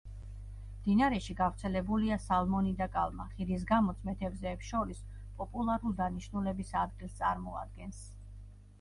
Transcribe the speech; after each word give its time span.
მდინარეში 0.77 1.35
გავრცელებულია 1.41 2.17
სალმონი 2.23 2.73
და 2.81 2.89
კალმახი, 2.97 3.47
რის 3.51 3.67
გამოც 3.75 4.01
მეთევზეებს 4.09 4.73
შორის 4.73 5.07
პოპულარულ 5.43 5.97
დანიშნულების 6.03 6.77
ადგილს 6.85 7.19
წარმოადგენს. 7.25 8.07